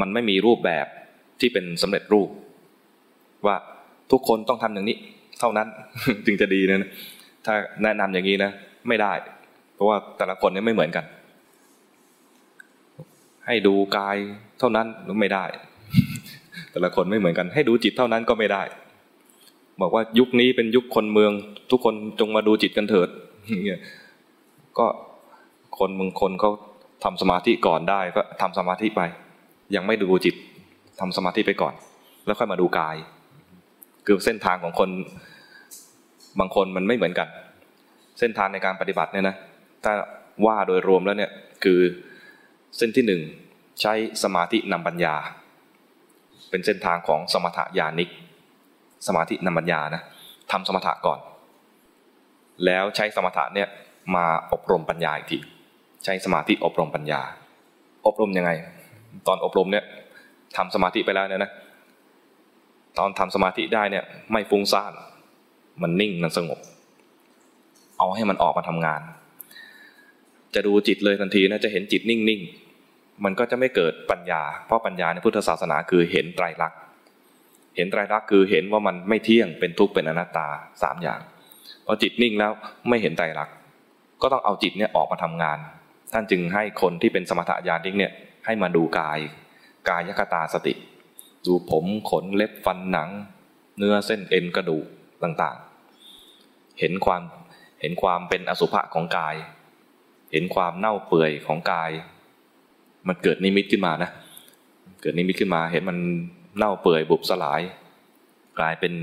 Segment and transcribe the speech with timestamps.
[0.00, 0.86] มันไม่มีรูปแบบ
[1.40, 2.28] ที่เป็นสำเร็จรูป
[3.46, 3.56] ว่า
[4.12, 4.96] ทุกคนต้องทำอย่างนี้
[5.40, 5.68] เท่านั้น
[6.26, 6.90] จึงจะดีนะ
[7.44, 8.50] ถ้าแนะนำอย่างนี้นะ
[8.88, 9.12] ไม่ได้
[9.74, 11.04] เพราะว่าแต่ละคนนี่ไม่เหมือนกัน
[13.46, 14.16] ให้ดูกาย
[14.58, 14.86] เท่านั้น
[15.20, 15.44] ไม่ได้
[16.72, 18.62] แต่ละคนไม่เหมือนกัน ให้ดูจิตเท่านั้นก็ไม่ได้
[19.80, 21.32] บอกว่ายุคนี้เป็นยุคคนเมือง
[21.70, 23.08] ทุกคนจงมาดูจิตกันเถิด
[23.68, 23.78] นี่
[24.78, 24.86] ก็
[25.78, 26.50] คนบางคนเขา
[27.04, 29.02] ทำสมาธิก่อนได้ก็ทำสมาธิไป
[29.74, 30.34] ยังไม่ดูจิต
[31.00, 31.74] ทำสมาธิไปก่อน
[32.26, 32.96] แล้วค่อยมาดูกาย
[34.06, 34.90] คือเส้นทางของคน
[36.40, 37.28] บางคนมันไม่เหมือนกัน
[38.18, 39.36] เส้นทางในการปฏิบัติเนี่ยนะ
[39.84, 39.92] ถ้า
[40.46, 41.30] ว่าโดยรวมแล้วเนี่ย
[41.64, 41.80] คือ
[42.76, 43.22] เส้นที่หนึ่ง
[43.80, 43.92] ใช้
[44.22, 45.14] สมาธินำปัญญา
[46.50, 48.10] เป็นเส้นทางของสมถะญาณิก
[49.06, 50.02] สมาธินำปัญญานะ
[50.52, 51.18] ทำสมถะก่อน
[52.64, 53.68] แล้วใช้สมถะเนี่ย
[54.16, 55.38] มาอบรมปัญญาอีกที
[56.04, 57.20] ใช้สมาธิอบรมปัญญา
[58.06, 58.50] อบรมยังไง
[59.26, 59.84] ตอนอบรมเนี่ย
[60.56, 61.50] ทำสมาธิไปแล้วเนี่ยนะ
[62.98, 64.92] ตอนทำสมาธิได้เนี่ย ไม่ฟุ้งซ่าน
[65.82, 66.60] มันนิ่งมันสงบ
[67.98, 69.00] เอาให้มันออกมาทำงาน
[70.54, 76.78] จะดูจิตเลยทันทีนะจะเห็นจิตนิ่งๆมันก็จะไม่เกิดปัญญา เพราะปัญญาในพุทธศาสนาคือเห็นไตรลักษณ์
[77.76, 80.48] เห็นไตรลักษณ์คือเห็นว่ามันไม่เที่ยงเป็นทุกข์เป็นอนัตตา
[80.82, 81.20] สามอย่าง
[81.86, 82.52] พอจิตนิ่งแล้ว
[82.88, 83.54] ไม่เห็นไตรลักษณ์
[84.22, 85.58] ก็ต้องเอาจิตเนี่ยออกมาทำงาน
[86.12, 88.12] ท่านจึงให้คนที่เป็นสมถะญาณิกเนี่ย
[88.46, 89.18] ให้มาดูกาย
[89.88, 90.74] กายคตาสติ
[91.46, 93.10] ดูผมขนเล็บฟันหนัง
[93.78, 94.86] เนื้อเส้นเอ็นกระดูก
[95.22, 97.22] ต่างๆ เห็นความ
[97.80, 99.34] เห็นความเป็นอสุภะของกาย
[100.32, 101.90] เห็นความเน่าเปื่อยของกาย
[103.08, 104.10] มันเกิดนิมิตขึ้นมานะ
[105.02, 105.98] เกิดนิมิตขึ้นมา เห็นมัน
[106.56, 107.60] เน่าเปื่อยบุบสลาย
[108.58, 108.94] กลายเป็น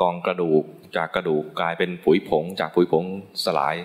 [0.00, 0.64] กองกระดูก
[0.96, 3.04] จากกระดูกกลายเป็นผุยผง จากผุยผง
[3.44, 3.76] สลาย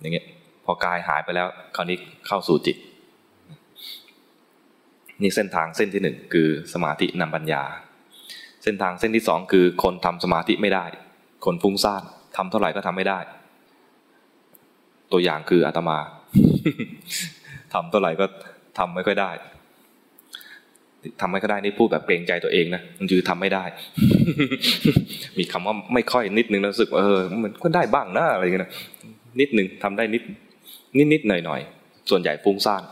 [0.00, 0.26] อย่างเงี้ย
[0.64, 1.46] พอกายหายไปแล้ว
[1.76, 2.76] คราวนี้เข้าสู่จิต
[5.22, 7.62] นี่เส้นทางเส้นที่หนึ่งคือสมาธินำปัญญา
[8.62, 10.86] เส้นทางเส้นที่สองคือคนทำสมาธิไม่ได้
[11.44, 12.02] คนฟุ้งซ่าน
[12.36, 13.18] ทำเท่าไหร่ก็ทำไม่ได้
[15.12, 15.98] ตัวอย่างคืออาตมา
[17.74, 18.26] ทำเท่าไหร่ก็
[18.78, 19.30] ทำไม่ค่อยได้
[21.20, 23.64] ทำไม่ก็ได้นี่พูดแบบเกรงใจตัวเองนะมันคือทำไม่ได้
[25.38, 28.70] มีคำว่าไม่ค่อยนิดนึงรู้สึกเออมันก็ได้บ้างนะอะไรเงี้ยนะ
[29.40, 30.22] นิดหนึ่งทำได้นิด
[30.98, 31.60] นิดนิดหน่อยหน่อย
[32.10, 32.82] ส่วนใหญ่ฟุ้งซ่าน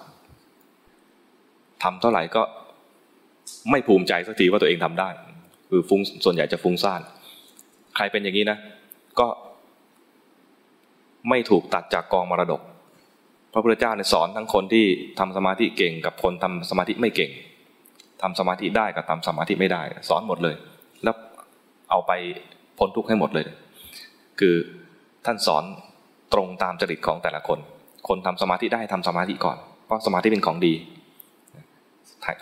[1.83, 2.43] ทำเท่าไหร่ก็
[3.71, 5.09] ไม่ภูมิใจสักทีว่าตัวเองทำได้
[5.71, 7.01] คือฟุ้งส่วนใหญ่จะฟุ้งซ่าน
[7.97, 8.59] ใครเป็นอย่างนี้นะ
[9.21, 9.27] ก็
[11.29, 12.61] ไม่ถูกตัดจากกองมรดก
[13.53, 14.87] พระพุทธเจ้าเนี่ยสอนทั้งคนที่
[15.19, 17.31] ทำสมาธิเก่งกับคนทำสมาธิไม่เก่ง
[18.23, 20.55] ทำสมาธิได้กับทำสมาธิไม่ได้ สอนหมดเลย
[21.05, 21.17] แล้ว
[21.91, 22.13] เอาไป
[22.79, 23.47] พ้นทุกข์ให้หมดเลย
[24.41, 24.55] คือ
[25.27, 25.65] ท่านสอน
[26.33, 27.59] ตรงตามจริตของแต่ละคน
[28.09, 30.75] คนทำสมาธิได้ทำสมาธิก่อน เพราะสมาธิเป็นของดี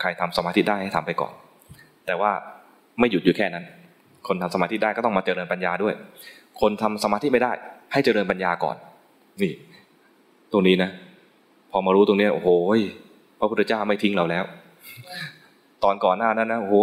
[0.01, 1.33] ใครทำสมาธิได้ให้ทำไปก่อน
[2.05, 2.31] แต่ว่า
[2.99, 3.65] ไม่หยุดอยู่แค่นั้น
[4.27, 5.93] คนทำสมาธิได้ก็ต้องมาเจริญปัญญาด้วย
[6.61, 7.51] คนทำสมาธิไม่ได้
[7.91, 8.75] ให้เจริญปัญญาก่อน
[9.41, 9.53] นี่
[10.51, 10.89] ตรงนี้นะ
[11.71, 12.49] พอมารู้ตรงนี้โอ้โห
[13.39, 14.45] พระพุทธเจ้าไม่ทิ้งเราแล้ว
[15.83, 16.75] ตอนก่อนหน้านั้นนะโอ้โห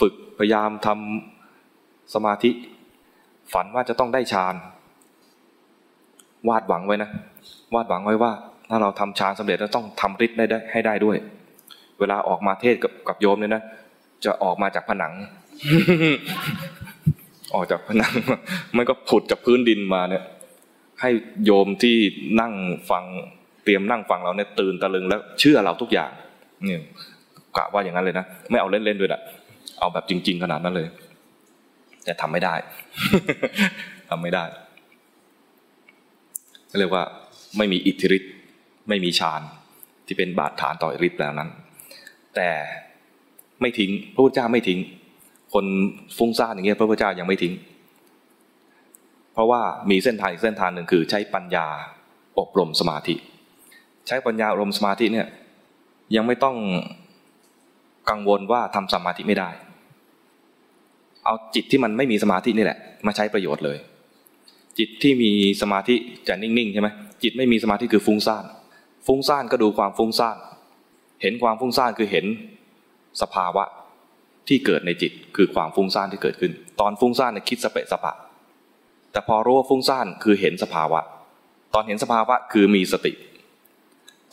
[0.00, 2.50] ฝึกพยายามทำสมาธิ
[3.52, 4.54] ฝันว่าจะต้องได้ฌาน
[6.48, 7.10] วาดหวังไว้นะ
[7.74, 8.32] วาดหวังไว้ว่า
[8.70, 11.16] ถ้าเราทำฌานสำเร็จแล้วต้องทำฤทธิ์ได้ให้ได้ด้วย
[12.02, 13.62] เวลาออกมาเทศกับกับโยมเนี่ยนะ
[14.24, 15.12] จะออกมาจากผนัง
[17.54, 18.12] ออกจากผนัง
[18.76, 20.24] มันก็ผุดจากพื้นดินมาเนี่ย
[21.00, 21.10] ให้
[21.44, 21.96] โยมที่
[22.40, 22.52] นั่ง
[22.90, 23.04] ฟัง
[23.64, 26.10] เตรียมนั่งฟังเราเนี่ยตื่นตะลึงแล้วเชื่อเราทุกอย่าง
[26.66, 26.82] เนี่ย
[27.56, 29.22] กะว่าอย่างนั้นเลยนะไม่เอาเล่นๆด้วยแหละ
[29.78, 30.88] เอาแบบจริง ๆ ขนาดนั้นเลย
[32.04, 32.54] แต่ทำไม่ได้
[34.10, 34.44] ทำไม่ได้
[36.78, 37.04] เรียกว่า
[37.58, 38.32] ไม่มีอิทธิฤทธิ์
[38.88, 39.42] ไม่มีฌาน
[40.06, 41.50] ที่เป็นบาดฐานต่อฤทธิ์แล้วนั้น
[42.36, 42.50] แต่
[43.60, 44.78] ไม่ทิ้ง พระพุทธเจ้าไม่ทิ้ง
[45.52, 45.64] คน
[46.18, 47.54] ฟุ้งซ่านอย่างเงี้ยพระพุทธเจ้ายังไม่ทิ้ง
[49.32, 49.60] เพราะว่า
[49.90, 51.66] มีเส้นทางอีกเส้นทางหนึ่งคือใช้ปัญญา
[52.38, 53.14] อบรมสมาธิ
[54.06, 55.26] ใช้ปัญญาอบรมสมาธิเนี่ย
[56.16, 56.56] ยังไม่ต้อง
[58.10, 59.50] กังวลว่าทำสมาธิไม่ได้
[61.24, 63.78] เอาจิตที่มันไม่มีสมาธินี่แหละ มาใช้ประโยชน์เลย
[64.78, 65.30] จิตที่มี
[65.62, 65.94] สมาธิ
[66.28, 66.88] จะนิ่งๆใช่ไหม
[67.22, 68.44] จิตไม่มีสมาธิคือฟุ้งซ่าน
[69.06, 70.36] ฟุ้งซ่านก็ดูความฟุ้งซ่าน
[71.22, 72.26] เห็นความฟุ้งซ่านคือเห็น
[73.22, 73.64] สภาวะ
[74.48, 78.14] ที่เกิดในจิตคือความฟุ้งซ่านที่เกิดขึ้น ตอนฟุ้งซ่านคิดสเปะสปะ
[79.12, 81.00] แต่พอรู้ว่าฟุ้งซ่านคือเห็นสภาวะ
[81.74, 83.12] ตอนเห็นสภาวะคือมีสติ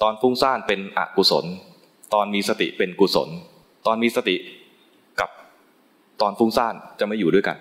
[0.02, 1.46] ตอนฟุ้งซ่านเป็นอกุศล
[2.14, 3.30] ตอนมีสติเป็นกุศล
[3.86, 4.36] ตอนมีสติ
[5.20, 5.30] กับ
[6.22, 7.58] ตอนฟุ้งซ่านจะไม่อยู่ด้วยกัน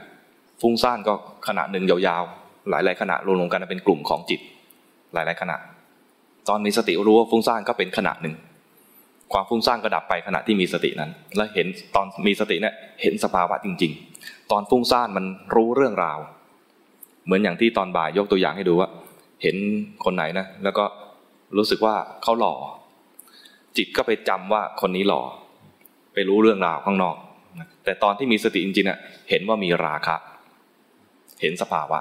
[0.60, 1.14] ฟุ้งซ่านก็
[1.48, 4.40] ขณะหนึ่งยาวๆ หลายๆขณะรวมลงกันเป็นกลุ่มของจิต
[5.12, 5.56] หลายๆขณะ
[6.48, 8.34] ตอนมีสติรู้ว่าฟุ้งซ่านก็เป็นขณะหนึ่ง
[9.32, 13.92] ความฟุ้งซ่านก็ดับไปขณะที่มีสตินั้น และเห็นตอนมีสติเนี่ยเห็นสภาวะจริง
[14.22, 16.18] ๆ ตอนฟุ้งซ่านมันรู้เรื่องราว
[17.24, 18.88] เหมือนอย่างที่ตอนบ่ายยกตัวอย่างให้ดูว่า
[19.42, 19.56] เห็น
[20.04, 20.84] คนไหนนะ แล้วก็
[21.56, 22.54] รู้สึกว่าเขาหล่อ
[23.76, 25.22] จิตก็ไปจำว่าคนนี้หล่อ
[26.14, 27.16] ไปรู้เรื่องราวข้างนอก
[27.84, 28.98] แต่ตอนที่มีสติจริงๆเน่ย
[29.30, 30.16] เห็นว่ามีราคะ
[31.42, 31.98] เห็นสภาวะ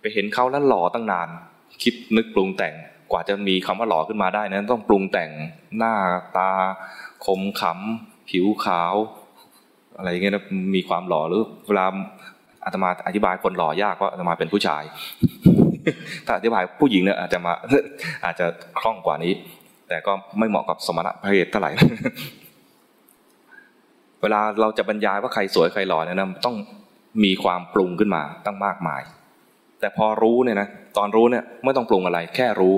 [0.00, 1.28] ไปเห็นเขาแล้วหล่อตั้งนาน
[1.82, 2.74] คิดนึกปรุงแต่ง
[3.14, 5.30] ว่าจะมีคำว่าหล่อขึ้นมาได้นั้นต้องปรุงแต่ง
[5.76, 5.94] หน้า
[6.36, 6.50] ตา
[7.26, 8.94] คมขำผิวขาว
[9.96, 10.44] อะไรเงี้ยนะ
[10.74, 11.86] มีความหล่อหรือเวลา
[12.64, 14.82] อาตมาอธิบายคนหล่อยากเพราะอาตมาเป็นผู้ชาย
[16.26, 17.52] ถ้าอธิบายผู้หญิงเนี่ยอาจจะมา
[18.24, 18.46] อาจจะ
[18.78, 19.32] คล่องกว่านี้
[19.88, 21.70] แต่ก็ไม่เหมาะกับสมณะเพศเท่าไหร่
[24.22, 26.56] เวลาเราจะบรรยายว่าใครสวยใครหล่อเนี่ยนะต้อง
[27.24, 29.02] มีความปรุงขึ้นมาตั้งมากมาย
[29.80, 32.76] แต่พอรู้เนี่ยนะตอนรู้เนี่ยไม่ต้องปรุงอะไร แค่รู้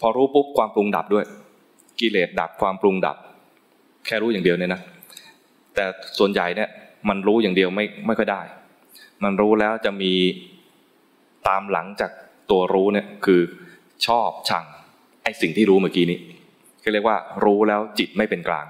[0.00, 1.24] พอรู้ปุ๊บความปรุงดับด้วย
[2.00, 3.16] กิเลสดับความปรุงดับ
[4.06, 4.80] แค่รู้อย่างเดียวเนี่ยนะ
[5.74, 5.84] แต่
[6.18, 6.68] ส่วนใหญ่เนี่ย
[7.08, 8.42] มันรู้อย่างเดียวไม่ไม่ค่อยได้
[9.24, 10.12] มันรู้แล้วจะมี
[11.48, 12.10] ตามหลังจาก
[12.50, 13.40] ตัวรู้เนี่ยคือ
[14.06, 14.64] ชอบชัง
[15.22, 16.18] ไอ้สิ่งที่รู้เมื่อกี้นี้
[16.84, 18.66] ก็เรียกว่ารู้แล้วจิตไม่เป็นกลาง